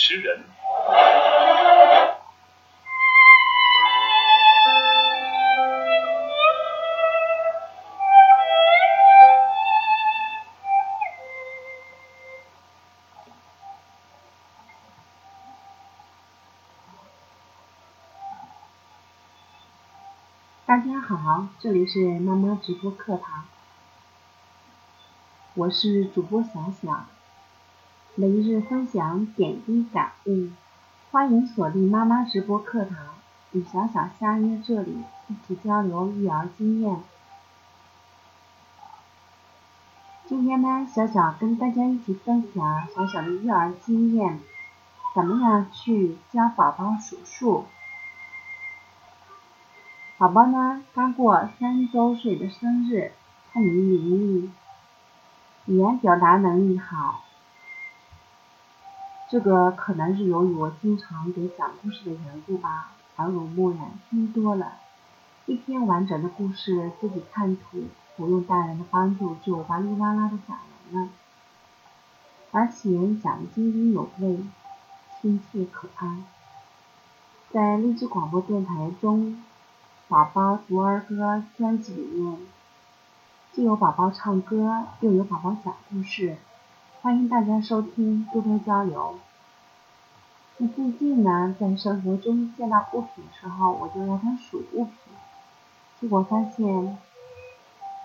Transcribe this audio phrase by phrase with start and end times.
[0.00, 0.44] 持人。
[20.64, 23.44] 大家好，这里是妈妈直播课堂，
[25.54, 27.04] 我是主播小小，
[28.20, 30.50] 每日分享点滴感悟，
[31.10, 32.98] 欢迎锁定妈妈直播课堂，
[33.52, 34.98] 与小小相约这里，
[35.28, 36.98] 一起交流育儿经验。
[40.28, 44.38] 今天呢，小小跟大家一起分享小小的育儿经验，
[45.14, 47.64] 怎么样去教宝宝数数。
[50.18, 53.12] 宝宝呢，刚过三周岁的生日，
[53.50, 54.50] 聪明伶
[55.64, 57.24] 俐，语言表达能力好。
[59.30, 64.72] 这个可能是由于我经常给讲故事的缘故吧，耳濡目染，听多了，
[65.46, 67.84] 一篇完整的故事自己看图，
[68.16, 70.58] 不用大人的帮助就哇哩哇啦的讲
[70.92, 71.10] 完了，
[72.50, 72.90] 而且
[73.22, 74.40] 讲的津津有味，
[75.22, 76.24] 亲切可爱。
[77.52, 79.42] 在励志广播电台中。
[80.08, 82.36] 宝宝读儿歌专辑里面，
[83.52, 86.36] 既有宝宝唱歌，又有宝宝讲故事，
[87.02, 89.18] 欢迎大家收听，多多交流。
[90.58, 94.94] 那最近呢，在生活中见到物品的时候，我就让他数物品，
[95.98, 96.98] 结果发现，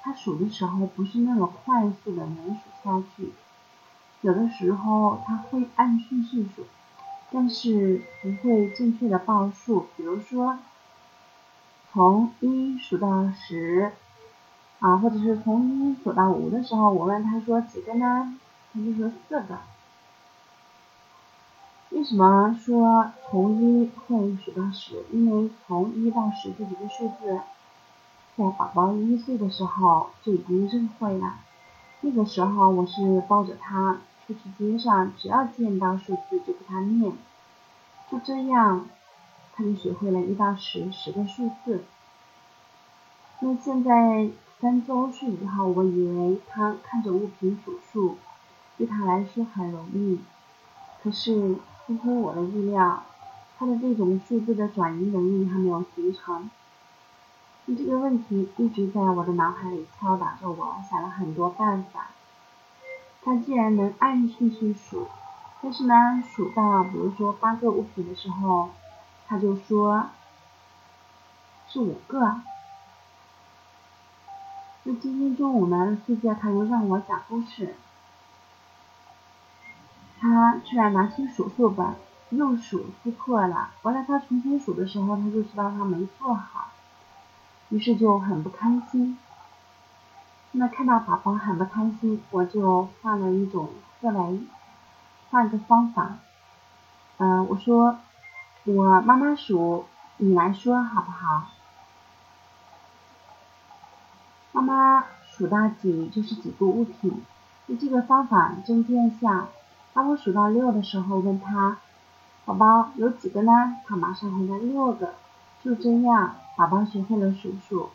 [0.00, 3.32] 他数的时候不是那么快速的能数下去，
[4.20, 6.64] 有的时候他会按顺序数，
[7.32, 10.60] 但是不会正确的报数，比如说。
[11.92, 13.92] 从一数到十，
[14.78, 18.36] 啊，或者是从一数到五的时候，我问他说几个呢？
[18.74, 19.58] 他就说四个。
[21.90, 25.04] 为什么说从一会数到十？
[25.12, 27.40] 因为从一到十这几个数字，
[28.36, 31.36] 在宝宝一岁的时候就已经认会了。
[32.00, 37.12] 那个时候我是抱着他出去街上，只要见到数字就给他念，
[38.10, 38.86] 就这样。
[39.56, 41.84] 他就学会了一到十十个数字。
[43.38, 44.28] 那现在
[44.60, 48.16] 三周岁以后，我以为他看着物品数数，
[48.76, 50.20] 对他来说很容易。
[51.02, 53.02] 可是出乎我的意料，
[53.58, 56.50] 他的这种数字的转移能力还没有形成。
[57.66, 62.08] 那这个问题一直在我的脑海里敲打着我，想了很多办法。
[63.22, 65.06] 他既然能按顺序数，
[65.62, 68.68] 但是呢，数到比如说八个物品的时候，
[69.26, 70.10] 他就说
[71.68, 72.40] 是五个。
[74.82, 77.74] 那今天中午呢，睡觉他又让我讲故事，
[80.52, 81.94] 他居然拿起数数本
[82.30, 83.70] 又数出错了。
[83.82, 86.68] 后来他重新数的时候，他就知道他没做好，
[87.70, 89.18] 于是就很不开心。
[90.52, 94.40] 那看到宝宝很不开心，我就换了一种思维，
[95.30, 96.18] 换个方法。
[97.16, 97.98] 嗯，我说。
[98.66, 99.84] 我妈妈数，
[100.16, 101.50] 你来说好不好？
[104.52, 107.22] 妈妈数到几就是几个物品，
[107.66, 109.48] 用这个方法真见效。
[109.94, 111.78] 当我数到六的时候，问他，
[112.44, 113.76] 宝宝有几个呢？
[113.86, 115.14] 他马上回答六个。
[115.62, 117.90] 就这样，宝宝学会了数数，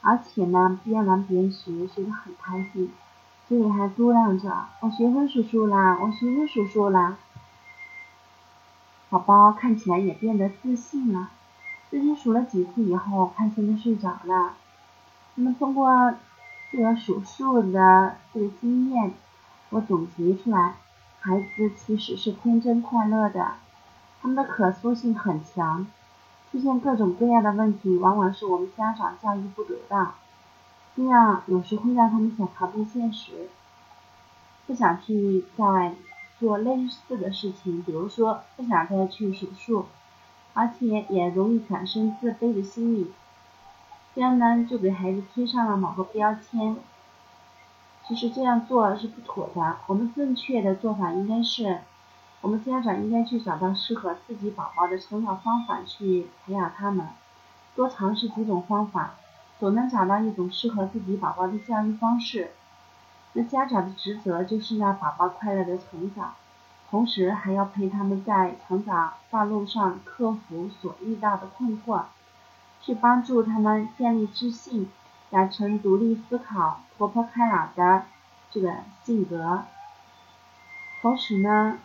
[0.00, 2.90] 而且呢，边玩边学，学得很开心，
[3.46, 7.18] 嘴里还嘟囔着：“我学会数数啦，我学会数数啦。”
[9.10, 11.28] 宝宝看起来也变得自信了。
[11.90, 14.54] 自己数了几次以后，开心的睡着了。
[15.34, 16.14] 那么通过
[16.72, 19.12] 这个数数的这个经验，
[19.68, 20.74] 我总结出来，
[21.22, 23.52] 孩子其实是天真快乐的，
[24.20, 25.86] 他们的可塑性很强。
[26.50, 30.14] 出现各种各样的问题，往往是我们家长教育不得当，
[30.94, 33.48] 这样有时会让他们想逃避现实，
[34.66, 35.94] 不想去再。
[36.40, 39.86] 做类似的事情，比如说不想再去数数，
[40.54, 43.12] 而且也容易产生自卑的心理，
[44.12, 46.76] 这样呢就给孩子贴上了某个标签。
[48.06, 51.80] 其实这样做是不妥的，我们正确的做法应该是，
[52.40, 57.06] 我们家长应该去找到适合自己宝宝的成长方法去培养他们，
[57.76, 59.14] 多尝试几种方法，
[59.58, 62.50] 总能找到一种适合自己宝宝的教育方式。
[63.34, 66.34] 那家长的职责就是让宝宝快乐的成长，
[66.90, 72.02] 同时还要陪他们在成长道路上克服所遇到的困惑，
[72.82, 74.90] 去帮助他们建立自信，
[75.32, 78.04] 养成独立思考、活泼开朗的
[78.50, 78.72] 这个
[79.04, 79.64] 性格。
[81.00, 81.78] 同时呢，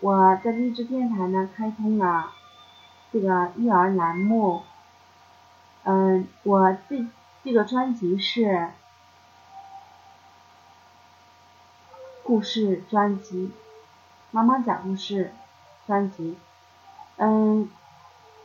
[0.00, 2.32] 我在励志电台呢开通了
[3.12, 4.62] 这个育儿栏目，
[5.84, 7.06] 嗯，我这
[7.44, 8.70] 这个专辑是
[12.22, 13.52] 故事专辑，
[14.30, 15.32] 妈妈讲故事
[15.86, 16.36] 专辑，
[17.18, 17.70] 嗯，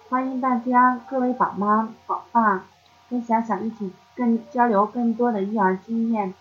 [0.09, 2.65] 欢迎大家各位宝妈宝爸
[3.09, 6.33] 跟小小一起更交流更多的育儿经验。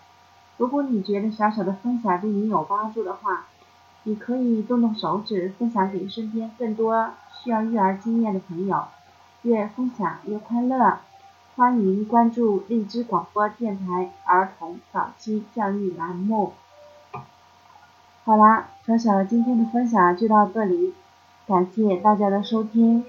[0.56, 3.46] 如果你觉得小小的分享对你有帮助的话，
[4.04, 7.10] 你可以动动手指分享给身边更多
[7.42, 8.84] 需要育儿经验的朋友。
[9.42, 10.98] 越分享越快乐，
[11.56, 16.52] 欢迎关注荔枝广播电台儿童早期教育栏目。
[18.24, 20.92] 好啦，小小今天的分享就到这里，
[21.46, 23.02] 感谢大家的收听。